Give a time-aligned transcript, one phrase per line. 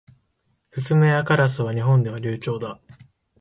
[0.71, 2.81] スズメやカラスは日本では留鳥だ。